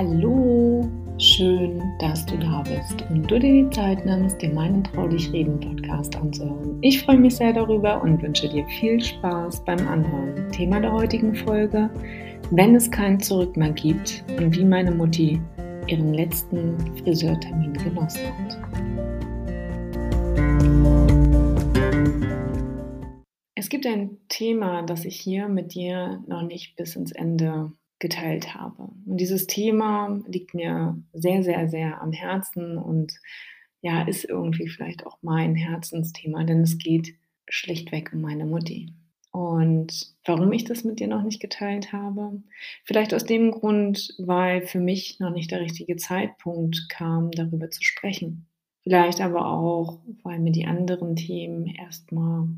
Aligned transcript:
Hallo, 0.00 0.88
schön, 1.18 1.82
dass 1.98 2.24
du 2.24 2.38
da 2.38 2.62
bist 2.62 3.02
und 3.10 3.28
du 3.28 3.40
dir 3.40 3.64
die 3.64 3.70
Zeit 3.70 4.06
nimmst, 4.06 4.40
dir 4.40 4.54
meinen 4.54 4.84
Traulich 4.84 5.32
Reden 5.32 5.58
Podcast 5.58 6.14
anzuhören. 6.14 6.78
Ich 6.82 7.02
freue 7.02 7.18
mich 7.18 7.34
sehr 7.34 7.52
darüber 7.52 8.00
und 8.00 8.22
wünsche 8.22 8.48
dir 8.48 8.64
viel 8.78 9.00
Spaß 9.00 9.64
beim 9.64 9.88
Anhören. 9.88 10.52
Thema 10.52 10.78
der 10.78 10.92
heutigen 10.92 11.34
Folge, 11.34 11.90
wenn 12.52 12.76
es 12.76 12.88
kein 12.88 13.18
Zurück 13.18 13.56
mehr 13.56 13.72
gibt 13.72 14.22
und 14.38 14.56
wie 14.56 14.64
meine 14.64 14.92
Mutti 14.92 15.40
ihren 15.88 16.14
letzten 16.14 16.76
Friseurtermin 16.98 17.72
genossen 17.72 18.20
hat. 18.38 18.56
Es 23.56 23.68
gibt 23.68 23.84
ein 23.84 24.18
Thema, 24.28 24.82
das 24.82 25.04
ich 25.04 25.16
hier 25.16 25.48
mit 25.48 25.74
dir 25.74 26.22
noch 26.28 26.42
nicht 26.42 26.76
bis 26.76 26.94
ins 26.94 27.10
Ende 27.10 27.72
geteilt 27.98 28.54
habe. 28.54 28.90
Und 29.06 29.16
dieses 29.16 29.46
Thema 29.46 30.20
liegt 30.26 30.54
mir 30.54 30.96
sehr, 31.12 31.42
sehr, 31.42 31.68
sehr 31.68 32.00
am 32.00 32.12
Herzen 32.12 32.78
und 32.78 33.12
ja, 33.80 34.02
ist 34.02 34.24
irgendwie 34.24 34.68
vielleicht 34.68 35.06
auch 35.06 35.18
mein 35.22 35.54
Herzensthema, 35.54 36.44
denn 36.44 36.62
es 36.62 36.78
geht 36.78 37.14
schlichtweg 37.48 38.12
um 38.12 38.20
meine 38.20 38.44
Mutti. 38.44 38.92
Und 39.30 40.14
warum 40.24 40.52
ich 40.52 40.64
das 40.64 40.84
mit 40.84 41.00
dir 41.00 41.06
noch 41.06 41.22
nicht 41.22 41.40
geteilt 41.40 41.92
habe? 41.92 42.42
Vielleicht 42.84 43.14
aus 43.14 43.24
dem 43.24 43.50
Grund, 43.50 44.14
weil 44.18 44.62
für 44.62 44.80
mich 44.80 45.20
noch 45.20 45.30
nicht 45.30 45.50
der 45.50 45.60
richtige 45.60 45.96
Zeitpunkt 45.96 46.88
kam, 46.88 47.30
darüber 47.30 47.70
zu 47.70 47.82
sprechen. 47.84 48.46
Vielleicht 48.82 49.20
aber 49.20 49.46
auch, 49.46 50.00
weil 50.22 50.38
mir 50.38 50.52
die 50.52 50.66
anderen 50.66 51.14
Themen 51.14 51.66
erstmal 51.66 52.48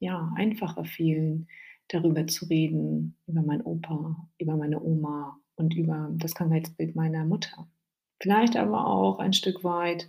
ja, 0.00 0.32
einfacher 0.36 0.84
fielen, 0.84 1.46
darüber 1.90 2.26
zu 2.26 2.46
reden, 2.46 3.16
über 3.26 3.42
meinen 3.42 3.62
Opa, 3.62 4.28
über 4.38 4.56
meine 4.56 4.80
Oma 4.80 5.38
und 5.56 5.74
über 5.74 6.10
das 6.14 6.34
Krankheitsbild 6.34 6.94
meiner 6.96 7.24
Mutter. 7.24 7.68
Vielleicht 8.22 8.56
aber 8.56 8.86
auch 8.86 9.18
ein 9.18 9.32
Stück 9.32 9.64
weit 9.64 10.08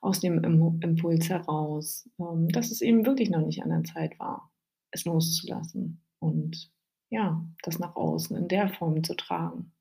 aus 0.00 0.20
dem 0.20 0.42
Impuls 0.82 1.28
heraus, 1.28 2.08
ähm, 2.20 2.48
dass 2.48 2.70
es 2.70 2.80
eben 2.80 3.06
wirklich 3.06 3.30
noch 3.30 3.44
nicht 3.44 3.62
an 3.62 3.70
der 3.70 3.84
Zeit 3.84 4.18
war, 4.18 4.52
es 4.90 5.04
loszulassen 5.04 6.02
und 6.18 6.70
ja, 7.10 7.44
das 7.62 7.78
nach 7.78 7.96
außen 7.96 8.36
in 8.36 8.48
der 8.48 8.68
Form 8.68 9.02
zu 9.02 9.14
tragen. 9.14 9.72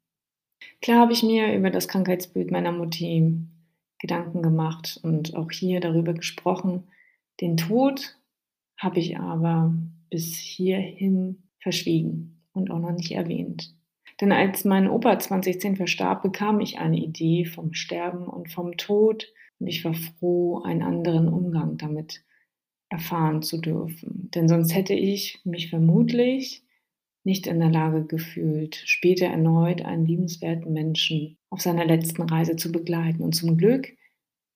Klar 0.81 0.99
habe 0.99 1.13
ich 1.13 1.23
mir 1.23 1.53
über 1.55 1.69
das 1.69 1.87
Krankheitsbild 1.87 2.51
meiner 2.51 2.71
Mutti 2.71 3.47
Gedanken 3.99 4.41
gemacht 4.41 4.99
und 5.03 5.35
auch 5.35 5.51
hier 5.51 5.79
darüber 5.79 6.13
gesprochen. 6.13 6.87
Den 7.41 7.57
Tod 7.57 8.17
habe 8.77 8.99
ich 8.99 9.17
aber 9.17 9.73
bis 10.09 10.35
hierhin 10.35 11.44
verschwiegen 11.65 12.43
und 12.53 12.69
auch 12.69 12.77
noch 12.77 12.91
nicht 12.91 13.11
erwähnt. 13.11 13.73
Denn 14.21 14.31
als 14.31 14.65
mein 14.65 14.87
Opa 14.87 15.17
2010 15.17 15.77
verstarb, 15.77 16.21
bekam 16.21 16.59
ich 16.59 16.77
eine 16.77 16.99
Idee 16.99 17.45
vom 17.45 17.73
Sterben 17.73 18.27
und 18.27 18.51
vom 18.51 18.77
Tod 18.77 19.33
und 19.57 19.65
ich 19.65 19.83
war 19.83 19.95
froh, 19.95 20.61
einen 20.61 20.83
anderen 20.83 21.27
Umgang 21.27 21.77
damit 21.77 22.23
erfahren 22.89 23.41
zu 23.41 23.59
dürfen. 23.59 24.29
Denn 24.35 24.47
sonst 24.47 24.75
hätte 24.75 24.93
ich 24.93 25.39
mich 25.43 25.71
vermutlich 25.71 26.63
nicht 27.23 27.47
in 27.47 27.59
der 27.59 27.71
Lage 27.71 28.05
gefühlt, 28.05 28.75
später 28.85 29.25
erneut 29.25 29.81
einen 29.81 30.05
liebenswerten 30.05 30.71
Menschen 30.71 31.39
auf 31.49 31.61
seiner 31.61 31.85
letzten 31.85 32.21
Reise 32.21 32.57
zu 32.57 32.71
begleiten. 32.71 33.23
Und 33.23 33.33
zum 33.33 33.57
Glück 33.57 33.87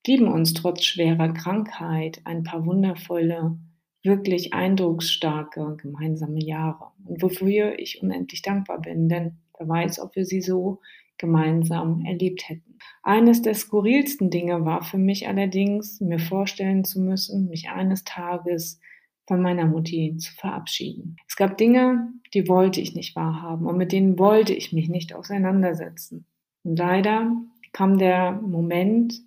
blieben 0.04 0.28
uns 0.28 0.54
trotz 0.54 0.84
schwerer 0.84 1.34
Krankheit 1.34 2.22
ein 2.26 2.44
paar 2.44 2.68
wundervolle 2.68 3.58
wirklich 4.04 4.54
eindrucksstarke 4.54 5.78
gemeinsame 5.82 6.44
Jahre 6.44 6.92
und 7.06 7.22
wofür 7.22 7.78
ich 7.80 8.02
unendlich 8.02 8.42
dankbar 8.42 8.82
bin, 8.82 9.10
denn 9.10 9.38
wer 9.58 9.68
weiß, 9.68 10.00
ob 10.00 10.16
wir 10.16 10.26
sie 10.26 10.42
so 10.42 10.80
gemeinsam 11.18 12.06
erlebt 12.06 12.48
hätten. 12.48 12.78
Eines 13.04 13.42
der 13.42 13.54
skurrilsten 13.54 14.30
Dinge 14.30 14.66
war 14.66 14.84
für 14.84 14.98
mich 14.98 15.28
allerdings, 15.28 16.00
mir 16.00 16.20
vorstellen 16.20 16.86
zu 16.86 17.02
müssen, 17.02 17.50
mich 17.50 17.70
eines 17.70 18.06
Tages 18.06 18.80
von 19.28 19.42
meiner 19.42 19.66
Mutti 19.66 20.16
zu 20.18 20.34
verabschieden. 20.34 21.18
Es 21.28 21.36
gab 21.36 21.58
Dinge, 21.58 22.08
die 22.34 22.48
wollte 22.48 22.82
ich 22.82 22.96
nicht 22.96 23.16
wahrhaben 23.16 23.68
und 23.68 23.78
mit 23.78 23.92
denen 23.92 24.18
wollte 24.18 24.54
ich 24.54 24.74
mich 24.74 24.90
nicht 24.90 25.14
auseinandersetzen. 25.14 26.26
Und 26.64 26.80
leider 26.80 27.32
kam 27.74 28.00
der 28.00 28.32
Moment, 28.32 29.22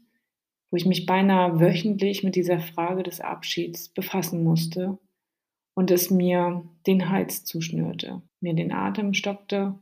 wo 0.73 0.77
ich 0.77 0.87
mich 0.87 1.05
beinahe 1.05 1.61
wöchentlich 1.61 2.25
mit 2.25 2.35
dieser 2.35 2.59
Frage 2.59 3.03
des 3.03 3.21
Abschieds 3.21 3.91
befassen 3.91 4.43
musste 4.43 4.99
und 5.75 5.91
es 5.91 6.11
mir 6.11 6.65
den 6.87 7.11
Hals 7.11 7.45
zuschnürte, 7.45 8.23
mir 8.41 8.55
den 8.55 8.73
Atem 8.73 9.13
stockte 9.13 9.79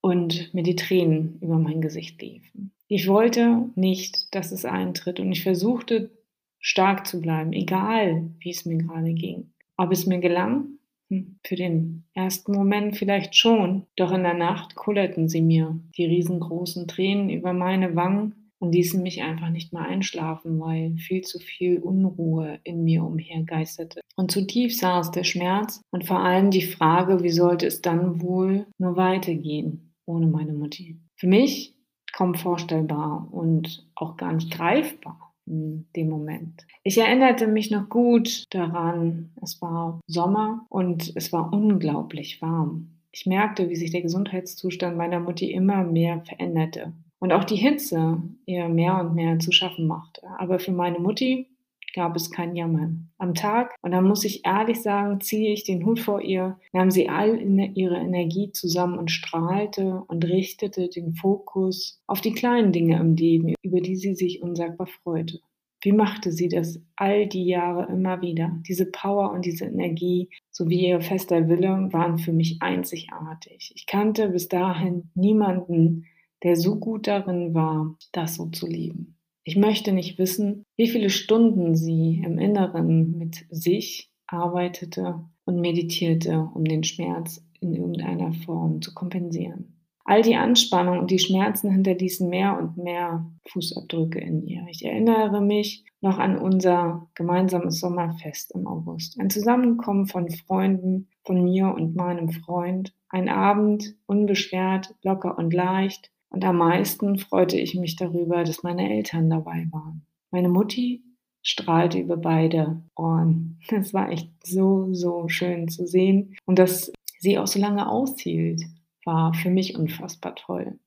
und 0.00 0.52
mir 0.54 0.62
die 0.62 0.74
Tränen 0.74 1.38
über 1.42 1.58
mein 1.58 1.82
Gesicht 1.82 2.20
liefen. 2.22 2.72
Ich 2.88 3.08
wollte 3.08 3.68
nicht, 3.74 4.34
dass 4.34 4.52
es 4.52 4.64
eintritt 4.64 5.20
und 5.20 5.30
ich 5.32 5.42
versuchte 5.42 6.10
stark 6.58 7.06
zu 7.06 7.20
bleiben, 7.20 7.52
egal 7.52 8.30
wie 8.38 8.50
es 8.50 8.64
mir 8.64 8.78
gerade 8.78 9.12
ging. 9.12 9.52
Ob 9.76 9.92
es 9.92 10.06
mir 10.06 10.18
gelang? 10.18 10.78
Hm, 11.10 11.40
für 11.44 11.56
den 11.56 12.04
ersten 12.14 12.52
Moment 12.52 12.96
vielleicht 12.96 13.36
schon, 13.36 13.86
doch 13.96 14.12
in 14.12 14.22
der 14.22 14.34
Nacht 14.34 14.76
kullerten 14.76 15.28
sie 15.28 15.42
mir, 15.42 15.78
die 15.98 16.06
riesengroßen 16.06 16.88
Tränen 16.88 17.28
über 17.28 17.52
meine 17.52 17.94
Wangen 17.96 18.41
und 18.62 18.72
ließen 18.72 19.02
mich 19.02 19.22
einfach 19.22 19.50
nicht 19.50 19.72
mehr 19.72 19.82
einschlafen, 19.82 20.60
weil 20.60 20.96
viel 20.96 21.22
zu 21.22 21.40
viel 21.40 21.80
Unruhe 21.80 22.60
in 22.62 22.84
mir 22.84 23.02
umhergeisterte. 23.02 24.00
Und 24.14 24.30
zu 24.30 24.46
tief 24.46 24.78
saß 24.78 25.10
der 25.10 25.24
Schmerz 25.24 25.80
und 25.90 26.06
vor 26.06 26.20
allem 26.20 26.52
die 26.52 26.62
Frage, 26.62 27.24
wie 27.24 27.30
sollte 27.30 27.66
es 27.66 27.82
dann 27.82 28.22
wohl 28.22 28.66
nur 28.78 28.96
weitergehen 28.96 29.92
ohne 30.06 30.28
meine 30.28 30.52
Mutti. 30.52 31.00
Für 31.16 31.26
mich 31.26 31.74
kaum 32.12 32.36
vorstellbar 32.36 33.26
und 33.32 33.84
auch 33.96 34.16
gar 34.16 34.32
nicht 34.32 34.52
greifbar 34.52 35.34
in 35.44 35.88
dem 35.96 36.08
Moment. 36.08 36.64
Ich 36.84 36.96
erinnerte 36.98 37.48
mich 37.48 37.72
noch 37.72 37.88
gut 37.88 38.44
daran, 38.50 39.32
es 39.42 39.60
war 39.60 39.98
Sommer 40.06 40.66
und 40.68 41.10
es 41.16 41.32
war 41.32 41.52
unglaublich 41.52 42.40
warm. 42.40 42.92
Ich 43.10 43.26
merkte, 43.26 43.68
wie 43.68 43.76
sich 43.76 43.90
der 43.90 44.02
Gesundheitszustand 44.02 44.96
meiner 44.96 45.18
Mutti 45.18 45.50
immer 45.50 45.82
mehr 45.82 46.20
veränderte 46.20 46.92
und 47.22 47.32
auch 47.32 47.44
die 47.44 47.54
Hitze 47.56 48.20
ihr 48.46 48.68
mehr 48.68 48.98
und 48.98 49.14
mehr 49.14 49.38
zu 49.38 49.52
schaffen 49.52 49.86
machte. 49.86 50.22
Aber 50.38 50.58
für 50.58 50.72
meine 50.72 50.98
Mutti 50.98 51.46
gab 51.94 52.16
es 52.16 52.32
kein 52.32 52.56
Jammern. 52.56 53.12
Am 53.16 53.34
Tag, 53.34 53.76
und 53.80 53.92
da 53.92 54.00
muss 54.00 54.24
ich 54.24 54.44
ehrlich 54.44 54.82
sagen, 54.82 55.20
ziehe 55.20 55.52
ich 55.52 55.62
den 55.62 55.86
Hut 55.86 56.00
vor 56.00 56.20
ihr, 56.20 56.58
nahm 56.72 56.90
sie 56.90 57.08
all 57.08 57.40
ihre 57.76 57.94
Energie 57.94 58.50
zusammen 58.50 58.98
und 58.98 59.12
strahlte 59.12 60.02
und 60.08 60.24
richtete 60.24 60.88
den 60.88 61.14
Fokus 61.14 62.02
auf 62.08 62.20
die 62.20 62.32
kleinen 62.32 62.72
Dinge 62.72 62.98
im 62.98 63.14
Leben, 63.14 63.54
über 63.62 63.80
die 63.80 63.94
sie 63.94 64.16
sich 64.16 64.42
unsagbar 64.42 64.88
freute. 64.88 65.38
Wie 65.80 65.92
machte 65.92 66.32
sie 66.32 66.48
das 66.48 66.80
all 66.96 67.28
die 67.28 67.44
Jahre 67.44 67.86
immer 67.86 68.20
wieder? 68.20 68.50
Diese 68.66 68.86
Power 68.90 69.30
und 69.30 69.44
diese 69.44 69.66
Energie 69.66 70.28
sowie 70.50 70.88
ihr 70.88 71.00
fester 71.00 71.48
Wille 71.48 71.88
waren 71.92 72.18
für 72.18 72.32
mich 72.32 72.60
einzigartig. 72.60 73.72
Ich 73.76 73.86
kannte 73.86 74.28
bis 74.30 74.48
dahin 74.48 75.10
niemanden, 75.14 76.06
der 76.42 76.56
so 76.56 76.78
gut 76.78 77.06
darin 77.06 77.54
war, 77.54 77.96
das 78.12 78.34
so 78.34 78.46
zu 78.46 78.66
leben. 78.66 79.18
Ich 79.44 79.56
möchte 79.56 79.92
nicht 79.92 80.18
wissen, 80.18 80.64
wie 80.76 80.88
viele 80.88 81.10
Stunden 81.10 81.74
sie 81.74 82.22
im 82.24 82.38
Inneren 82.38 83.18
mit 83.18 83.44
sich 83.50 84.10
arbeitete 84.26 85.24
und 85.44 85.60
meditierte, 85.60 86.48
um 86.54 86.64
den 86.64 86.84
Schmerz 86.84 87.44
in 87.60 87.74
irgendeiner 87.74 88.32
Form 88.32 88.80
zu 88.82 88.94
kompensieren. 88.94 89.78
All 90.04 90.22
die 90.22 90.36
Anspannung 90.36 90.98
und 90.98 91.10
die 91.12 91.20
Schmerzen 91.20 91.70
hinterließen 91.70 92.28
mehr 92.28 92.58
und 92.58 92.76
mehr 92.76 93.30
Fußabdrücke 93.48 94.18
in 94.18 94.44
ihr. 94.46 94.66
Ich 94.68 94.84
erinnere 94.84 95.40
mich 95.40 95.84
noch 96.00 96.18
an 96.18 96.36
unser 96.36 97.08
gemeinsames 97.14 97.78
Sommerfest 97.78 98.52
im 98.52 98.66
August. 98.66 99.20
Ein 99.20 99.30
Zusammenkommen 99.30 100.06
von 100.06 100.28
Freunden, 100.28 101.08
von 101.24 101.44
mir 101.44 101.72
und 101.74 101.94
meinem 101.94 102.30
Freund. 102.30 102.92
Ein 103.08 103.28
Abend, 103.28 103.94
unbeschwert, 104.06 104.94
locker 105.02 105.38
und 105.38 105.54
leicht, 105.54 106.10
und 106.32 106.44
am 106.44 106.56
meisten 106.56 107.18
freute 107.18 107.58
ich 107.58 107.74
mich 107.74 107.96
darüber, 107.96 108.42
dass 108.42 108.62
meine 108.62 108.90
Eltern 108.90 109.28
dabei 109.28 109.68
waren. 109.70 110.06
Meine 110.30 110.48
Mutti 110.48 111.04
strahlte 111.42 111.98
über 111.98 112.16
beide 112.16 112.82
Ohren. 112.96 113.60
Es 113.70 113.92
war 113.92 114.10
echt 114.10 114.30
so, 114.42 114.94
so 114.94 115.28
schön 115.28 115.68
zu 115.68 115.86
sehen. 115.86 116.36
Und 116.46 116.58
dass 116.58 116.90
sie 117.18 117.38
auch 117.38 117.46
so 117.46 117.60
lange 117.60 117.88
aushielt, 117.88 118.62
war 119.04 119.34
für 119.34 119.50
mich 119.50 119.76
unfassbar 119.76 120.34
toll. 120.34 120.78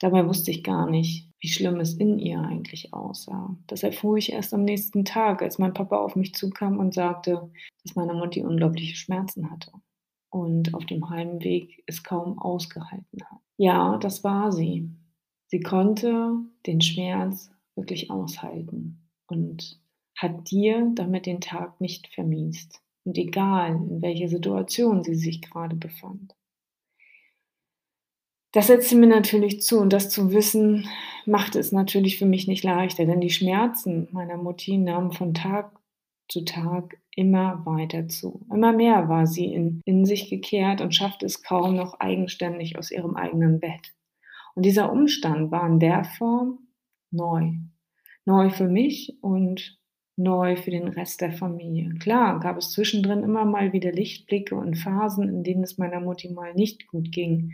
Dabei 0.00 0.26
wusste 0.26 0.50
ich 0.50 0.64
gar 0.64 0.88
nicht, 0.88 1.30
wie 1.40 1.48
schlimm 1.48 1.80
es 1.80 1.94
in 1.94 2.18
ihr 2.18 2.40
eigentlich 2.40 2.92
aussah. 2.92 3.56
Das 3.66 3.82
erfuhr 3.82 4.18
ich 4.18 4.32
erst 4.32 4.52
am 4.52 4.64
nächsten 4.64 5.04
Tag, 5.04 5.40
als 5.40 5.58
mein 5.58 5.72
Papa 5.72 5.96
auf 5.96 6.14
mich 6.14 6.34
zukam 6.34 6.78
und 6.78 6.92
sagte, 6.92 7.50
dass 7.82 7.96
meine 7.96 8.14
Mutti 8.14 8.42
unglaubliche 8.42 8.96
Schmerzen 8.96 9.50
hatte 9.50 9.72
und 10.30 10.74
auf 10.74 10.86
dem 10.86 11.10
Heimweg 11.10 11.82
es 11.86 12.02
kaum 12.02 12.38
ausgehalten 12.38 13.20
hat. 13.30 13.40
Ja, 13.56 13.98
das 13.98 14.24
war 14.24 14.52
sie. 14.52 14.88
Sie 15.48 15.60
konnte 15.60 16.34
den 16.66 16.80
Schmerz 16.80 17.50
wirklich 17.74 18.10
aushalten 18.10 19.08
und 19.26 19.80
hat 20.16 20.50
dir 20.50 20.90
damit 20.94 21.26
den 21.26 21.40
Tag 21.40 21.80
nicht 21.80 22.08
vermiest. 22.08 22.80
Und 23.04 23.18
egal, 23.18 23.72
in 23.72 24.02
welcher 24.02 24.28
Situation 24.28 25.02
sie 25.02 25.14
sich 25.14 25.42
gerade 25.42 25.74
befand. 25.74 26.34
Das 28.52 28.66
setzte 28.66 28.96
mir 28.96 29.06
natürlich 29.06 29.62
zu 29.62 29.78
und 29.78 29.92
das 29.92 30.10
zu 30.10 30.32
wissen, 30.32 30.88
machte 31.24 31.58
es 31.58 31.72
natürlich 31.72 32.18
für 32.18 32.26
mich 32.26 32.48
nicht 32.48 32.64
leichter, 32.64 33.06
denn 33.06 33.20
die 33.20 33.30
Schmerzen 33.30 34.08
meiner 34.10 34.36
Mutti 34.36 34.76
nahmen 34.76 35.12
von 35.12 35.34
Tag 35.34 35.78
zu 36.28 36.44
Tag 36.44 36.98
immer 37.20 37.66
weiter 37.66 38.08
zu. 38.08 38.46
Immer 38.50 38.72
mehr 38.72 39.10
war 39.10 39.26
sie 39.26 39.52
in, 39.52 39.82
in 39.84 40.06
sich 40.06 40.30
gekehrt 40.30 40.80
und 40.80 40.94
schaffte 40.94 41.26
es 41.26 41.42
kaum 41.42 41.76
noch 41.76 42.00
eigenständig 42.00 42.78
aus 42.78 42.90
ihrem 42.90 43.14
eigenen 43.14 43.60
Bett. 43.60 43.92
Und 44.54 44.64
dieser 44.64 44.90
Umstand 44.90 45.50
war 45.50 45.66
in 45.66 45.78
der 45.78 46.04
Form 46.04 46.60
neu. 47.10 47.52
Neu 48.24 48.48
für 48.48 48.68
mich 48.68 49.18
und 49.20 49.78
neu 50.16 50.56
für 50.56 50.70
den 50.70 50.88
Rest 50.88 51.20
der 51.20 51.32
Familie. 51.32 51.94
Klar 51.98 52.40
gab 52.40 52.56
es 52.56 52.70
zwischendrin 52.72 53.22
immer 53.22 53.44
mal 53.44 53.74
wieder 53.74 53.92
Lichtblicke 53.92 54.54
und 54.54 54.76
Phasen, 54.76 55.28
in 55.28 55.42
denen 55.44 55.62
es 55.62 55.76
meiner 55.76 56.00
Mutti 56.00 56.30
mal 56.30 56.54
nicht 56.54 56.86
gut 56.86 57.12
ging. 57.12 57.52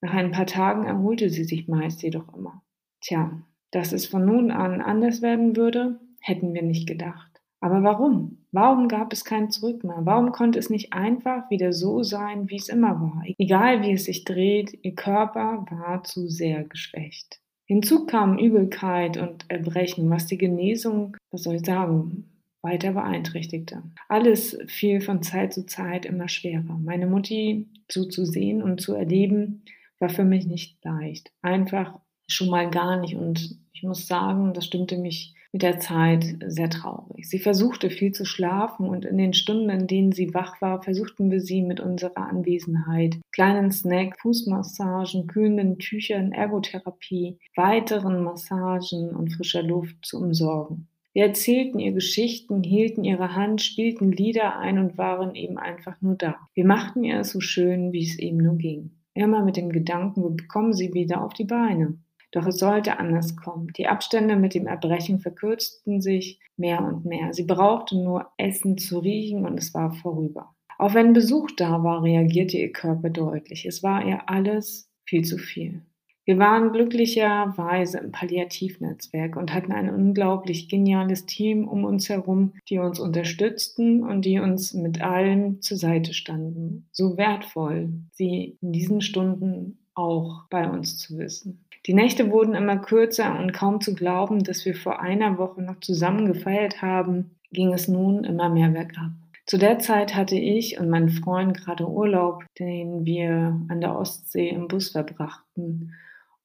Nach 0.00 0.14
ein 0.14 0.32
paar 0.32 0.46
Tagen 0.46 0.86
erholte 0.86 1.30
sie 1.30 1.44
sich 1.44 1.68
meist 1.68 2.02
jedoch 2.02 2.34
immer. 2.36 2.62
Tja, 3.00 3.42
dass 3.70 3.92
es 3.92 4.06
von 4.06 4.24
nun 4.24 4.50
an 4.50 4.80
anders 4.80 5.22
werden 5.22 5.56
würde, 5.56 6.00
hätten 6.20 6.52
wir 6.52 6.62
nicht 6.62 6.88
gedacht. 6.88 7.27
Aber 7.60 7.82
warum? 7.82 8.38
Warum 8.52 8.88
gab 8.88 9.12
es 9.12 9.24
kein 9.24 9.50
Zurück 9.50 9.84
mehr? 9.84 10.00
Warum 10.02 10.32
konnte 10.32 10.58
es 10.58 10.70
nicht 10.70 10.92
einfach 10.92 11.50
wieder 11.50 11.72
so 11.72 12.02
sein, 12.02 12.48
wie 12.48 12.56
es 12.56 12.68
immer 12.68 13.00
war? 13.00 13.22
Egal 13.36 13.82
wie 13.82 13.92
es 13.92 14.04
sich 14.04 14.24
dreht, 14.24 14.78
ihr 14.82 14.94
Körper 14.94 15.66
war 15.70 16.04
zu 16.04 16.28
sehr 16.28 16.64
geschwächt. 16.64 17.40
Hinzu 17.66 18.06
kamen 18.06 18.38
Übelkeit 18.38 19.16
und 19.18 19.44
Erbrechen, 19.48 20.08
was 20.08 20.26
die 20.26 20.38
Genesung, 20.38 21.16
was 21.30 21.42
soll 21.42 21.56
ich 21.56 21.66
sagen, 21.66 22.24
weiter 22.62 22.92
beeinträchtigte. 22.92 23.82
Alles 24.08 24.58
fiel 24.66 25.00
von 25.00 25.22
Zeit 25.22 25.52
zu 25.52 25.66
Zeit 25.66 26.06
immer 26.06 26.28
schwerer. 26.28 26.78
Meine 26.82 27.06
Mutti 27.06 27.68
zuzusehen 27.88 28.62
und 28.62 28.80
zu 28.80 28.94
erleben, 28.94 29.64
war 29.98 30.08
für 30.08 30.24
mich 30.24 30.46
nicht 30.46 30.82
leicht. 30.84 31.32
Einfach 31.42 31.98
schon 32.26 32.50
mal 32.50 32.70
gar 32.70 33.00
nicht. 33.00 33.16
Und 33.16 33.58
ich 33.72 33.82
muss 33.82 34.06
sagen, 34.06 34.54
das 34.54 34.66
stimmte 34.66 34.96
mich 34.96 35.34
mit 35.52 35.62
der 35.62 35.78
Zeit 35.78 36.36
sehr 36.46 36.68
traurig. 36.70 37.28
Sie 37.28 37.38
versuchte 37.38 37.90
viel 37.90 38.12
zu 38.12 38.24
schlafen 38.24 38.88
und 38.88 39.04
in 39.04 39.16
den 39.16 39.32
Stunden, 39.32 39.70
in 39.70 39.86
denen 39.86 40.12
sie 40.12 40.34
wach 40.34 40.60
war, 40.60 40.82
versuchten 40.82 41.30
wir 41.30 41.40
sie 41.40 41.62
mit 41.62 41.80
unserer 41.80 42.18
Anwesenheit, 42.18 43.16
kleinen 43.32 43.70
Snack, 43.70 44.20
Fußmassagen, 44.20 45.26
kühlenden 45.26 45.78
Tüchern, 45.78 46.32
Ergotherapie, 46.32 47.38
weiteren 47.56 48.22
Massagen 48.22 49.10
und 49.16 49.32
frischer 49.32 49.62
Luft 49.62 49.96
zu 50.04 50.18
umsorgen. 50.18 50.88
Wir 51.14 51.24
erzählten 51.24 51.78
ihr 51.78 51.92
Geschichten, 51.92 52.62
hielten 52.62 53.02
ihre 53.02 53.34
Hand, 53.34 53.62
spielten 53.62 54.12
Lieder 54.12 54.58
ein 54.58 54.78
und 54.78 54.98
waren 54.98 55.34
eben 55.34 55.58
einfach 55.58 56.00
nur 56.00 56.14
da. 56.14 56.36
Wir 56.54 56.64
machten 56.64 57.02
ihr 57.02 57.20
es 57.20 57.30
so 57.30 57.40
schön, 57.40 57.92
wie 57.92 58.04
es 58.04 58.18
eben 58.18 58.36
nur 58.36 58.56
ging. 58.56 58.92
Immer 59.14 59.44
mit 59.44 59.56
dem 59.56 59.70
Gedanken, 59.70 60.22
wir 60.22 60.30
bekommen 60.30 60.74
sie 60.74 60.94
wieder 60.94 61.24
auf 61.24 61.32
die 61.32 61.44
Beine. 61.44 61.98
Doch 62.32 62.46
es 62.46 62.58
sollte 62.58 62.98
anders 62.98 63.36
kommen. 63.36 63.72
Die 63.76 63.88
Abstände 63.88 64.36
mit 64.36 64.54
dem 64.54 64.66
Erbrechen 64.66 65.20
verkürzten 65.20 66.00
sich 66.00 66.40
mehr 66.56 66.82
und 66.82 67.04
mehr. 67.04 67.32
Sie 67.32 67.44
brauchte 67.44 67.96
nur 67.96 68.26
Essen 68.36 68.76
zu 68.76 68.98
riechen 68.98 69.46
und 69.46 69.58
es 69.58 69.72
war 69.74 69.92
vorüber. 69.92 70.54
Auch 70.78 70.94
wenn 70.94 71.12
Besuch 71.12 71.50
da 71.56 71.82
war, 71.82 72.02
reagierte 72.02 72.56
ihr 72.56 72.72
Körper 72.72 73.10
deutlich. 73.10 73.66
Es 73.66 73.82
war 73.82 74.06
ihr 74.06 74.28
alles 74.28 74.88
viel 75.04 75.24
zu 75.24 75.38
viel. 75.38 75.82
Wir 76.28 76.38
waren 76.38 76.72
glücklicherweise 76.72 77.96
im 78.00 78.12
Palliativnetzwerk 78.12 79.34
und 79.34 79.54
hatten 79.54 79.72
ein 79.72 79.88
unglaublich 79.88 80.68
geniales 80.68 81.24
Team 81.24 81.66
um 81.66 81.86
uns 81.86 82.10
herum, 82.10 82.52
die 82.68 82.78
uns 82.78 83.00
unterstützten 83.00 84.02
und 84.02 84.26
die 84.26 84.38
uns 84.38 84.74
mit 84.74 85.00
allem 85.00 85.62
zur 85.62 85.78
Seite 85.78 86.12
standen. 86.12 86.86
So 86.92 87.16
wertvoll 87.16 87.94
sie 88.12 88.58
in 88.60 88.72
diesen 88.72 89.00
Stunden 89.00 89.78
auch 89.98 90.44
bei 90.48 90.70
uns 90.70 90.96
zu 90.96 91.18
wissen. 91.18 91.64
Die 91.86 91.94
Nächte 91.94 92.30
wurden 92.30 92.54
immer 92.54 92.78
kürzer 92.78 93.38
und 93.38 93.52
kaum 93.52 93.80
zu 93.80 93.94
glauben, 93.94 94.44
dass 94.44 94.64
wir 94.64 94.74
vor 94.74 95.00
einer 95.00 95.38
Woche 95.38 95.62
noch 95.62 95.80
zusammen 95.80 96.26
gefeiert 96.26 96.82
haben, 96.82 97.32
ging 97.50 97.72
es 97.72 97.88
nun 97.88 98.24
immer 98.24 98.48
mehr 98.48 98.68
bergab. 98.68 99.10
Zu 99.46 99.56
der 99.56 99.78
Zeit 99.78 100.14
hatte 100.14 100.36
ich 100.36 100.78
und 100.78 100.90
mein 100.90 101.08
Freund 101.08 101.56
gerade 101.56 101.88
Urlaub, 101.88 102.44
den 102.58 103.06
wir 103.06 103.58
an 103.68 103.80
der 103.80 103.96
Ostsee 103.96 104.50
im 104.50 104.68
Bus 104.68 104.90
verbrachten. 104.90 105.94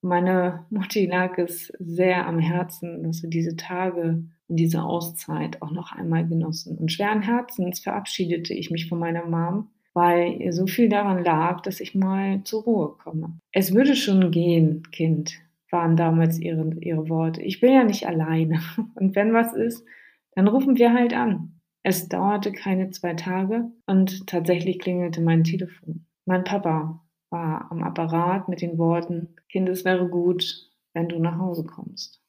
Meine 0.01 0.65
Mutti 0.69 1.05
lag 1.05 1.37
es 1.37 1.67
sehr 1.79 2.25
am 2.25 2.39
Herzen, 2.39 3.03
dass 3.03 3.21
wir 3.21 3.29
diese 3.29 3.57
Tage 3.57 4.23
und 4.47 4.55
diese 4.55 4.83
Auszeit 4.83 5.61
auch 5.61 5.71
noch 5.71 5.91
einmal 5.91 6.25
genossen. 6.25 6.77
Und 6.77 6.91
schweren 6.91 7.21
Herzens 7.21 7.81
verabschiedete 7.81 8.53
ich 8.53 8.71
mich 8.71 8.87
von 8.87 8.99
meiner 8.99 9.25
Mom 9.25 9.69
weil 9.93 10.51
so 10.51 10.67
viel 10.67 10.89
daran 10.89 11.23
lag, 11.23 11.61
dass 11.61 11.79
ich 11.79 11.95
mal 11.95 12.43
zur 12.43 12.63
Ruhe 12.63 12.95
komme. 13.03 13.39
Es 13.51 13.73
würde 13.73 13.95
schon 13.95 14.31
gehen, 14.31 14.83
Kind, 14.91 15.39
waren 15.69 15.97
damals 15.97 16.39
ihre, 16.39 16.73
ihre 16.79 17.09
Worte. 17.09 17.41
Ich 17.41 17.59
bin 17.59 17.73
ja 17.73 17.83
nicht 17.83 18.07
alleine. 18.07 18.61
Und 18.95 19.15
wenn 19.15 19.33
was 19.33 19.53
ist, 19.53 19.85
dann 20.35 20.47
rufen 20.47 20.77
wir 20.77 20.93
halt 20.93 21.13
an. 21.13 21.59
Es 21.83 22.07
dauerte 22.07 22.53
keine 22.53 22.91
zwei 22.91 23.13
Tage 23.13 23.69
und 23.87 24.25
tatsächlich 24.25 24.79
klingelte 24.79 25.19
mein 25.19 25.43
Telefon. 25.43 26.05
Mein 26.25 26.45
Papa 26.45 27.03
war 27.29 27.69
am 27.71 27.83
Apparat 27.83 28.47
mit 28.47 28.61
den 28.61 28.77
Worten, 28.77 29.35
Kind, 29.49 29.67
es 29.67 29.83
wäre 29.83 30.07
gut, 30.07 30.71
wenn 30.93 31.09
du 31.09 31.19
nach 31.19 31.37
Hause 31.37 31.65
kommst. 31.65 32.22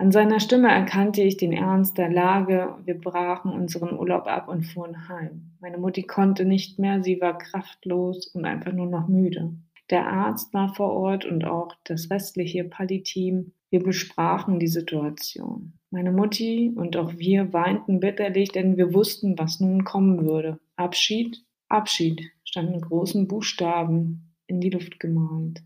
An 0.00 0.12
seiner 0.12 0.40
Stimme 0.40 0.68
erkannte 0.68 1.20
ich 1.20 1.36
den 1.36 1.52
Ernst 1.52 1.98
der 1.98 2.08
Lage. 2.08 2.74
Wir 2.86 2.98
brachen 2.98 3.52
unseren 3.52 3.98
Urlaub 3.98 4.26
ab 4.26 4.48
und 4.48 4.62
fuhren 4.62 5.10
heim. 5.10 5.52
Meine 5.60 5.76
Mutti 5.76 6.04
konnte 6.04 6.46
nicht 6.46 6.78
mehr, 6.78 7.02
sie 7.02 7.20
war 7.20 7.36
kraftlos 7.36 8.28
und 8.28 8.46
einfach 8.46 8.72
nur 8.72 8.86
noch 8.86 9.08
müde. 9.08 9.52
Der 9.90 10.06
Arzt 10.06 10.54
war 10.54 10.74
vor 10.74 10.90
Ort 10.94 11.26
und 11.26 11.44
auch 11.44 11.74
das 11.84 12.10
restliche 12.10 12.64
Palli-Team. 12.64 13.52
Wir 13.68 13.82
besprachen 13.82 14.58
die 14.58 14.68
Situation. 14.68 15.74
Meine 15.90 16.12
Mutti 16.12 16.72
und 16.74 16.96
auch 16.96 17.18
wir 17.18 17.52
weinten 17.52 18.00
bitterlich, 18.00 18.52
denn 18.52 18.78
wir 18.78 18.94
wussten, 18.94 19.38
was 19.38 19.60
nun 19.60 19.84
kommen 19.84 20.24
würde. 20.24 20.60
Abschied, 20.76 21.44
Abschied 21.68 22.22
stand 22.42 22.72
in 22.72 22.80
großen 22.80 23.28
Buchstaben 23.28 24.32
in 24.46 24.62
die 24.62 24.70
Luft 24.70 24.98
gemalt. 24.98 25.60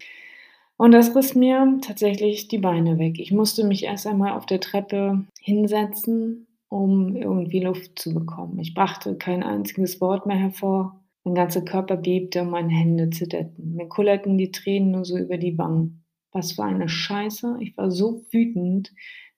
Und 0.76 0.93
das 0.93 1.15
riss 1.15 1.35
mir 1.35 1.79
tatsächlich 1.82 2.49
die 2.49 2.59
Beine 2.59 2.99
weg. 2.99 3.19
Ich 3.21 3.31
musste 3.31 3.65
mich 3.65 3.85
erst 3.85 4.06
einmal 4.06 4.32
auf 4.32 4.47
der 4.47 4.61
Treppe 4.61 5.25
hinsetzen, 5.41 6.49
um 6.69 7.15
irgendwie 7.15 7.61
Luft 7.61 7.99
zu 7.99 8.12
bekommen. 8.12 8.59
Ich 8.59 8.75
brachte 8.75 9.17
kein 9.17 9.43
einziges 9.43 10.00
Wort 10.00 10.26
mehr 10.26 10.37
hervor. 10.37 11.00
Mein 11.23 11.37
ganzer 11.37 11.62
Körper 11.62 11.97
bebte 11.97 12.43
und 12.43 12.50
meine 12.50 12.73
Hände 12.73 13.11
zitterten. 13.11 13.76
Mir 13.76 13.88
kullerten 13.88 14.37
die 14.37 14.50
Tränen 14.50 14.91
nur 14.91 15.05
so 15.05 15.17
über 15.17 15.38
die 15.38 15.57
Wangen. 15.57 16.04
Was 16.33 16.52
für 16.52 16.64
eine 16.64 16.88
Scheiße. 16.88 17.59
Ich 17.61 17.76
war 17.76 17.90
so 17.90 18.25
wütend, 18.31 18.93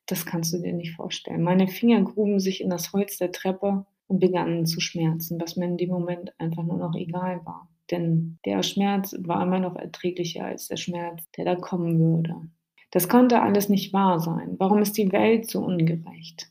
das 0.06 0.24
kannst 0.24 0.54
du 0.54 0.58
dir 0.58 0.72
nicht 0.72 0.94
vorstellen. 0.94 1.42
Meine 1.42 1.68
Finger 1.68 2.00
gruben 2.02 2.40
sich 2.40 2.62
in 2.62 2.70
das 2.70 2.92
Holz 2.92 3.18
der 3.18 3.32
Treppe 3.32 3.84
und 4.06 4.20
begannen 4.20 4.64
zu 4.64 4.80
schmerzen, 4.80 5.40
was 5.40 5.56
mir 5.56 5.66
in 5.66 5.76
dem 5.76 5.90
Moment 5.90 6.32
einfach 6.38 6.62
nur 6.62 6.78
noch 6.78 6.94
egal 6.94 7.44
war. 7.44 7.68
Denn 7.90 8.38
der 8.44 8.62
Schmerz 8.62 9.14
war 9.20 9.42
immer 9.42 9.60
noch 9.60 9.76
erträglicher 9.76 10.44
als 10.44 10.68
der 10.68 10.76
Schmerz, 10.76 11.30
der 11.36 11.44
da 11.44 11.54
kommen 11.54 11.98
würde. 11.98 12.34
Das 12.90 13.08
konnte 13.08 13.42
alles 13.42 13.68
nicht 13.68 13.92
wahr 13.92 14.20
sein. 14.20 14.56
Warum 14.58 14.78
ist 14.80 14.96
die 14.96 15.12
Welt 15.12 15.50
so 15.50 15.60
ungerecht? 15.60 16.50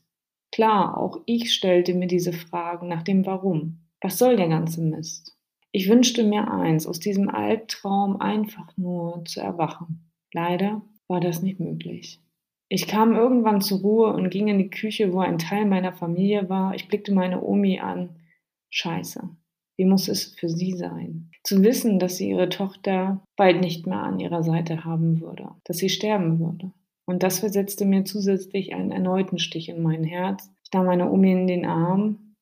Klar, 0.52 0.96
auch 0.96 1.20
ich 1.26 1.52
stellte 1.52 1.92
mir 1.94 2.06
diese 2.06 2.32
Fragen 2.32 2.88
nach 2.88 3.02
dem 3.02 3.26
Warum. 3.26 3.80
Was 4.00 4.18
soll 4.18 4.36
der 4.36 4.48
ganze 4.48 4.80
Mist? 4.80 5.36
Ich 5.72 5.88
wünschte 5.88 6.24
mir 6.24 6.50
eins, 6.50 6.86
aus 6.86 7.00
diesem 7.00 7.28
Albtraum 7.28 8.20
einfach 8.20 8.74
nur 8.76 9.24
zu 9.26 9.40
erwachen. 9.40 10.10
Leider 10.32 10.82
war 11.08 11.20
das 11.20 11.42
nicht 11.42 11.60
möglich. 11.60 12.20
Ich 12.68 12.86
kam 12.86 13.14
irgendwann 13.14 13.60
zur 13.60 13.80
Ruhe 13.80 14.12
und 14.12 14.30
ging 14.30 14.48
in 14.48 14.58
die 14.58 14.70
Küche, 14.70 15.12
wo 15.12 15.20
ein 15.20 15.38
Teil 15.38 15.66
meiner 15.66 15.92
Familie 15.92 16.48
war. 16.48 16.74
Ich 16.74 16.88
blickte 16.88 17.12
meine 17.12 17.42
Omi 17.42 17.78
an. 17.80 18.16
Scheiße. 18.70 19.28
Wie 19.76 19.84
muss 19.84 20.08
es 20.08 20.24
für 20.24 20.48
sie 20.48 20.72
sein? 20.72 21.30
Zu 21.44 21.62
wissen, 21.62 21.98
dass 21.98 22.16
sie 22.16 22.30
ihre 22.30 22.48
Tochter 22.48 23.22
bald 23.36 23.60
nicht 23.60 23.86
mehr 23.86 24.02
an 24.02 24.18
ihrer 24.18 24.42
Seite 24.42 24.84
haben 24.84 25.20
würde, 25.20 25.48
dass 25.64 25.78
sie 25.78 25.90
sterben 25.90 26.38
würde. 26.40 26.72
Und 27.06 27.22
das 27.22 27.38
versetzte 27.38 27.84
mir 27.84 28.04
zusätzlich 28.04 28.74
einen 28.74 28.90
erneuten 28.90 29.38
Stich 29.38 29.68
in 29.68 29.82
mein 29.82 30.02
Herz. 30.02 30.50
Ich 30.64 30.72
nahm 30.72 30.86
meine 30.86 31.10
Omi 31.10 31.30
in 31.32 31.46
den 31.46 31.64
Arm 31.64 32.34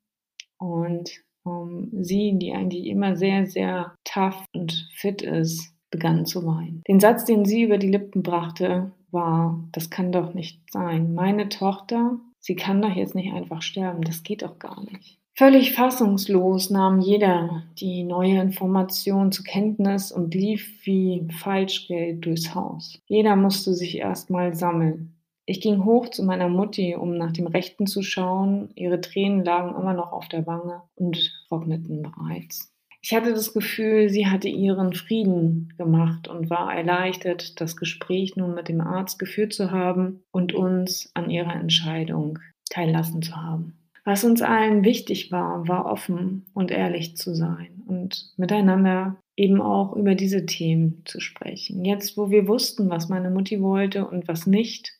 und 0.58 1.10
ähm, 1.46 1.90
sie, 1.92 2.38
die 2.38 2.52
eigentlich 2.52 2.86
immer 2.86 3.16
sehr, 3.16 3.46
sehr 3.46 3.94
tough 4.04 4.44
und 4.54 4.88
fit 4.94 5.22
ist, 5.22 5.74
begann 5.90 6.24
zu 6.24 6.46
weinen. 6.46 6.82
Den 6.88 6.98
Satz, 6.98 7.24
den 7.24 7.44
sie 7.44 7.62
über 7.62 7.78
die 7.78 7.90
Lippen 7.90 8.22
brachte, 8.22 8.92
war, 9.10 9.62
das 9.72 9.90
kann 9.90 10.12
doch 10.12 10.34
nicht 10.34 10.60
sein. 10.72 11.14
Meine 11.14 11.48
Tochter, 11.48 12.18
sie 12.40 12.56
kann 12.56 12.82
doch 12.82 12.94
jetzt 12.94 13.14
nicht 13.14 13.32
einfach 13.32 13.62
sterben. 13.62 14.02
Das 14.02 14.22
geht 14.22 14.42
doch 14.42 14.58
gar 14.58 14.82
nicht. 14.84 15.18
Völlig 15.36 15.72
fassungslos 15.72 16.70
nahm 16.70 17.00
jeder 17.00 17.64
die 17.80 18.04
neue 18.04 18.40
Information 18.40 19.32
zur 19.32 19.44
Kenntnis 19.44 20.12
und 20.12 20.32
lief 20.32 20.86
wie 20.86 21.26
Falschgeld 21.40 22.24
durchs 22.24 22.54
Haus. 22.54 23.00
Jeder 23.06 23.34
musste 23.34 23.74
sich 23.74 23.98
erstmal 23.98 24.54
sammeln. 24.54 25.16
Ich 25.44 25.60
ging 25.60 25.84
hoch 25.84 26.08
zu 26.08 26.22
meiner 26.22 26.48
Mutti, 26.48 26.94
um 26.94 27.18
nach 27.18 27.32
dem 27.32 27.48
Rechten 27.48 27.88
zu 27.88 28.02
schauen. 28.02 28.70
Ihre 28.76 29.00
Tränen 29.00 29.44
lagen 29.44 29.74
immer 29.74 29.92
noch 29.92 30.12
auf 30.12 30.28
der 30.28 30.46
Wange 30.46 30.82
und 30.94 31.32
trockneten 31.48 32.02
bereits. 32.02 32.72
Ich 33.02 33.12
hatte 33.12 33.34
das 33.34 33.52
Gefühl, 33.52 34.10
sie 34.10 34.28
hatte 34.28 34.48
ihren 34.48 34.94
Frieden 34.94 35.74
gemacht 35.76 36.28
und 36.28 36.48
war 36.48 36.72
erleichtert, 36.72 37.60
das 37.60 37.76
Gespräch 37.76 38.36
nun 38.36 38.54
mit 38.54 38.68
dem 38.68 38.80
Arzt 38.80 39.18
geführt 39.18 39.52
zu 39.52 39.72
haben 39.72 40.22
und 40.30 40.54
uns 40.54 41.10
an 41.12 41.28
ihrer 41.28 41.56
Entscheidung 41.56 42.38
teillassen 42.70 43.20
zu 43.20 43.34
haben. 43.36 43.83
Was 44.04 44.22
uns 44.22 44.42
allen 44.42 44.84
wichtig 44.84 45.32
war, 45.32 45.66
war 45.66 45.86
offen 45.86 46.44
und 46.52 46.70
ehrlich 46.70 47.16
zu 47.16 47.34
sein 47.34 47.82
und 47.86 48.32
miteinander 48.36 49.16
eben 49.34 49.62
auch 49.62 49.96
über 49.96 50.14
diese 50.14 50.44
Themen 50.44 51.02
zu 51.06 51.20
sprechen. 51.20 51.84
Jetzt, 51.84 52.16
wo 52.16 52.30
wir 52.30 52.46
wussten, 52.46 52.90
was 52.90 53.08
meine 53.08 53.30
Mutti 53.30 53.62
wollte 53.62 54.06
und 54.06 54.28
was 54.28 54.46
nicht, 54.46 54.92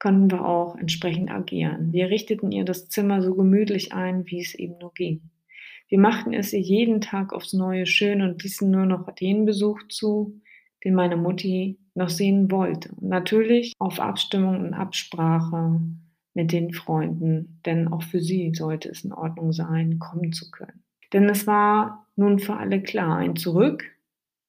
konnten 0.00 0.30
wir 0.30 0.44
auch 0.44 0.76
entsprechend 0.76 1.30
agieren. 1.30 1.92
Wir 1.92 2.10
richteten 2.10 2.50
ihr 2.50 2.64
das 2.64 2.88
Zimmer 2.88 3.22
so 3.22 3.34
gemütlich 3.34 3.92
ein, 3.92 4.26
wie 4.26 4.40
es 4.40 4.54
eben 4.54 4.78
nur 4.78 4.92
ging. 4.92 5.30
Wir 5.88 5.98
machten 6.00 6.34
es 6.34 6.52
ihr 6.52 6.60
jeden 6.60 7.00
Tag 7.00 7.32
aufs 7.32 7.52
Neue 7.52 7.86
schön 7.86 8.20
und 8.20 8.42
ließen 8.42 8.68
nur 8.68 8.84
noch 8.84 9.10
den 9.14 9.44
Besuch 9.44 9.80
zu, 9.88 10.40
den 10.84 10.94
meine 10.94 11.16
Mutti 11.16 11.78
noch 11.94 12.08
sehen 12.08 12.50
wollte. 12.50 12.90
Und 12.96 13.08
natürlich 13.08 13.74
auf 13.78 14.00
Abstimmung 14.00 14.60
und 14.60 14.74
Absprache 14.74 15.80
mit 16.34 16.52
den 16.52 16.72
Freunden, 16.72 17.60
denn 17.64 17.88
auch 17.88 18.02
für 18.02 18.20
sie 18.20 18.52
sollte 18.54 18.88
es 18.90 19.04
in 19.04 19.12
Ordnung 19.12 19.52
sein, 19.52 19.98
kommen 19.98 20.32
zu 20.32 20.50
können. 20.50 20.82
Denn 21.12 21.28
es 21.28 21.46
war 21.46 22.06
nun 22.16 22.40
für 22.40 22.56
alle 22.56 22.82
klar, 22.82 23.18
ein 23.18 23.36
Zurück 23.36 23.84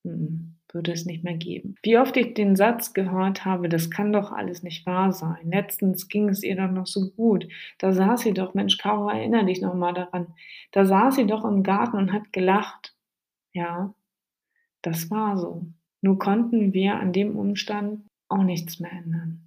hm, 0.03 0.55
würde 0.73 0.91
es 0.91 1.05
nicht 1.05 1.23
mehr 1.23 1.37
geben. 1.37 1.75
Wie 1.83 1.97
oft 1.97 2.17
ich 2.17 2.33
den 2.33 2.55
Satz 2.55 2.93
gehört 2.93 3.45
habe, 3.45 3.69
das 3.69 3.89
kann 3.89 4.11
doch 4.11 4.31
alles 4.31 4.61
nicht 4.61 4.85
wahr 4.85 5.13
sein. 5.13 5.49
Letztens 5.49 6.09
ging 6.09 6.27
es 6.27 6.43
ihr 6.43 6.55
doch 6.57 6.71
noch 6.71 6.87
so 6.87 7.11
gut. 7.11 7.47
Da 7.77 7.93
saß 7.93 8.21
sie 8.21 8.33
doch, 8.33 8.53
Mensch, 8.55 8.77
Caro, 8.77 9.09
erinnere 9.09 9.45
dich 9.45 9.61
noch 9.61 9.73
mal 9.73 9.93
daran. 9.93 10.33
Da 10.71 10.85
saß 10.85 11.15
sie 11.15 11.27
doch 11.27 11.45
im 11.45 11.63
Garten 11.63 11.97
und 11.97 12.11
hat 12.11 12.33
gelacht. 12.33 12.93
Ja, 13.53 13.93
das 14.81 15.09
war 15.09 15.37
so. 15.37 15.65
Nur 16.01 16.19
konnten 16.19 16.73
wir 16.73 16.99
an 16.99 17.13
dem 17.13 17.37
Umstand 17.37 18.05
auch 18.27 18.43
nichts 18.43 18.79
mehr 18.79 18.91
ändern. 18.91 19.44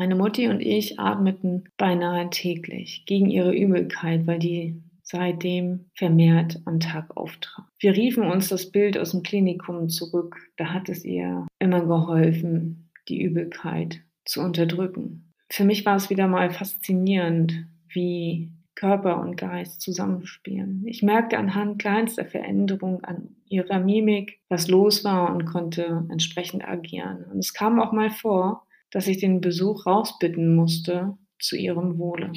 Meine 0.00 0.14
Mutti 0.14 0.46
und 0.46 0.60
ich 0.60 1.00
atmeten 1.00 1.64
beinahe 1.76 2.30
täglich 2.30 3.02
gegen 3.04 3.28
ihre 3.28 3.52
Übelkeit, 3.52 4.28
weil 4.28 4.38
die 4.38 4.80
seitdem 5.02 5.86
vermehrt 5.94 6.60
am 6.66 6.78
Tag 6.78 7.16
auftrat. 7.16 7.64
Wir 7.80 7.96
riefen 7.96 8.22
uns 8.22 8.48
das 8.48 8.70
Bild 8.70 8.96
aus 8.96 9.10
dem 9.10 9.24
Klinikum 9.24 9.88
zurück. 9.88 10.36
Da 10.56 10.72
hat 10.72 10.88
es 10.88 11.04
ihr 11.04 11.48
immer 11.58 11.84
geholfen, 11.84 12.90
die 13.08 13.20
Übelkeit 13.20 14.00
zu 14.24 14.40
unterdrücken. 14.40 15.32
Für 15.50 15.64
mich 15.64 15.84
war 15.84 15.96
es 15.96 16.10
wieder 16.10 16.28
mal 16.28 16.50
faszinierend, 16.50 17.66
wie 17.88 18.52
Körper 18.76 19.20
und 19.20 19.36
Geist 19.36 19.80
zusammenspielen. 19.80 20.84
Ich 20.86 21.02
merkte 21.02 21.38
anhand 21.38 21.80
kleinster 21.80 22.24
Veränderung 22.24 23.02
an 23.02 23.30
ihrer 23.48 23.80
Mimik, 23.80 24.38
was 24.48 24.68
los 24.68 25.02
war 25.02 25.34
und 25.34 25.46
konnte 25.46 26.06
entsprechend 26.08 26.68
agieren. 26.68 27.24
Und 27.24 27.40
es 27.40 27.52
kam 27.52 27.80
auch 27.80 27.90
mal 27.90 28.10
vor, 28.10 28.67
dass 28.90 29.06
ich 29.06 29.18
den 29.18 29.40
Besuch 29.40 29.86
rausbitten 29.86 30.54
musste 30.54 31.16
zu 31.38 31.56
ihrem 31.56 31.98
Wohle. 31.98 32.32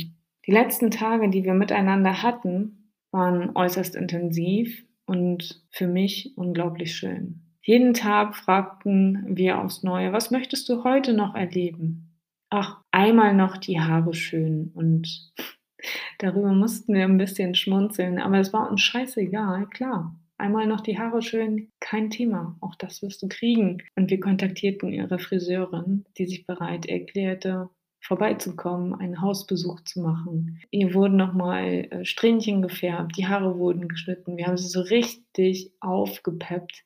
Die 0.46 0.52
letzten 0.52 0.92
Tage, 0.92 1.30
die 1.30 1.44
wir 1.44 1.54
miteinander 1.54 2.24
hatten, 2.24 2.94
waren 3.12 3.56
äußerst 3.56 3.96
intensiv 3.96 4.86
und 5.06 5.64
für 5.70 5.88
mich 5.88 6.34
unglaublich 6.36 6.96
schön. 6.96 7.42
Jeden 7.62 7.94
Tag 7.94 8.36
fragten 8.36 9.24
wir 9.28 9.60
aufs 9.60 9.84
Neue, 9.84 10.14
was 10.14 10.32
möchtest 10.32 10.68
du 10.68 10.84
heute 10.84 11.14
noch 11.14 11.36
erleben? 11.36 12.18
Ach, 12.50 12.82
einmal 12.92 13.36
noch 13.36 13.58
die 13.58 13.80
Haare 13.80 14.14
schön 14.14 14.72
und 14.74 15.32
darüber 16.20 16.54
mussten 16.54 16.94
wir 16.94 17.04
ein 17.04 17.18
bisschen 17.18 17.54
schmunzeln, 17.54 18.20
aber 18.20 18.40
es 18.40 18.52
war 18.52 18.70
uns 18.70 18.82
scheißegal, 18.82 19.68
klar. 19.68 20.16
Einmal 20.42 20.66
noch 20.66 20.82
die 20.82 20.98
Haare 20.98 21.22
schön, 21.22 21.72
kein 21.80 22.10
Thema. 22.10 22.58
Auch 22.62 22.74
das 22.74 23.04
wirst 23.04 23.22
du 23.22 23.28
kriegen. 23.28 23.84
Und 23.96 24.10
wir 24.10 24.20
kontaktierten 24.20 24.92
ihre 24.92 25.20
Friseurin, 25.20 26.04
die 26.18 26.26
sich 26.26 26.48
bereit 26.48 26.88
erklärte, 26.88 27.70
vorbeizukommen, 28.00 28.96
einen 28.96 29.22
Hausbesuch 29.22 29.82
zu 29.82 30.02
machen. 30.02 30.60
Ihr 30.72 30.96
wurden 30.96 31.16
nochmal 31.16 31.88
äh, 31.92 32.06
Strähnchen 32.06 32.64
gefärbt, 32.64 33.20
die 33.20 33.28
Haare 33.28 33.60
wurden 33.60 33.88
geschnitten. 33.88 34.36
Wir 34.36 34.48
haben 34.48 34.58
sie 34.58 34.68
so 34.68 34.82
richtig 34.82 35.74
aufgepeppt. 35.80 36.86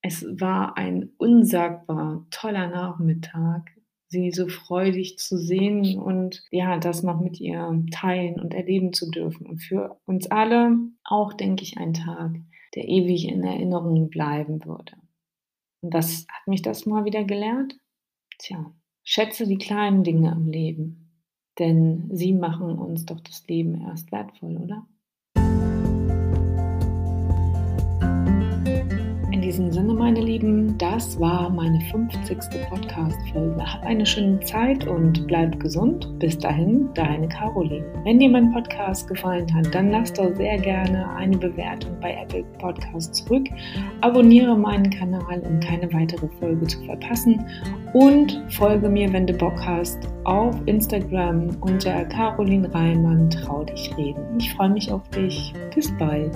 Es 0.00 0.24
war 0.38 0.76
ein 0.76 1.10
unsagbar 1.16 2.24
toller 2.30 2.68
Nachmittag, 2.68 3.72
sie 4.14 4.30
so 4.30 4.46
freudig 4.46 5.18
zu 5.18 5.36
sehen 5.36 5.98
und 5.98 6.44
ja, 6.50 6.78
das 6.78 7.02
noch 7.02 7.20
mit 7.20 7.40
ihr 7.40 7.84
teilen 7.90 8.40
und 8.40 8.54
erleben 8.54 8.92
zu 8.92 9.10
dürfen. 9.10 9.46
Und 9.46 9.58
für 9.58 9.98
uns 10.06 10.30
alle 10.30 10.78
auch, 11.02 11.32
denke 11.32 11.64
ich, 11.64 11.76
ein 11.76 11.92
Tag, 11.92 12.36
der 12.76 12.88
ewig 12.88 13.28
in 13.28 13.42
Erinnerung 13.42 14.08
bleiben 14.08 14.64
würde. 14.64 14.92
Und 15.80 15.92
was 15.92 16.26
hat 16.28 16.46
mich 16.46 16.62
das 16.62 16.86
mal 16.86 17.04
wieder 17.04 17.24
gelehrt? 17.24 17.74
Tja, 18.38 18.72
schätze 19.02 19.46
die 19.46 19.58
kleinen 19.58 20.04
Dinge 20.04 20.30
im 20.30 20.48
Leben, 20.48 21.10
denn 21.58 22.08
sie 22.12 22.32
machen 22.32 22.78
uns 22.78 23.04
doch 23.04 23.20
das 23.20 23.46
Leben 23.48 23.80
erst 23.80 24.12
wertvoll, 24.12 24.56
oder? 24.56 24.86
Diesem 29.44 29.70
Sinne, 29.70 29.92
meine 29.92 30.22
Lieben, 30.22 30.78
das 30.78 31.20
war 31.20 31.50
meine 31.50 31.78
50. 31.92 32.38
Podcast-Folge. 32.70 33.62
Hab 33.62 33.84
eine 33.84 34.06
schöne 34.06 34.40
Zeit 34.40 34.86
und 34.86 35.26
bleib 35.26 35.60
gesund. 35.60 36.18
Bis 36.18 36.38
dahin, 36.38 36.88
deine 36.94 37.28
Caroline. 37.28 37.84
Wenn 38.04 38.18
dir 38.18 38.30
mein 38.30 38.52
Podcast 38.52 39.06
gefallen 39.06 39.46
hat, 39.54 39.74
dann 39.74 39.90
lass 39.90 40.14
doch 40.14 40.34
sehr 40.34 40.56
gerne 40.58 41.10
eine 41.16 41.36
Bewertung 41.36 41.92
bei 42.00 42.14
Apple 42.22 42.42
Podcast 42.58 43.16
zurück. 43.16 43.46
Abonniere 44.00 44.56
meinen 44.56 44.88
Kanal, 44.88 45.40
um 45.40 45.60
keine 45.60 45.92
weitere 45.92 46.26
Folge 46.40 46.66
zu 46.66 46.82
verpassen. 46.84 47.44
Und 47.92 48.42
folge 48.48 48.88
mir, 48.88 49.12
wenn 49.12 49.26
du 49.26 49.34
Bock 49.34 49.60
hast, 49.66 50.08
auf 50.24 50.56
Instagram 50.64 51.50
unter 51.60 52.06
Caroline 52.06 52.72
Reimann. 52.72 53.28
Trau 53.28 53.64
dich 53.64 53.94
reden. 53.98 54.38
Ich 54.38 54.54
freue 54.54 54.70
mich 54.70 54.90
auf 54.90 55.06
dich. 55.10 55.52
Bis 55.74 55.94
bald. 55.98 56.34